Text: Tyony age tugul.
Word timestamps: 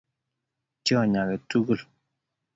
Tyony 0.83 1.15
age 1.21 1.37
tugul. 1.49 1.79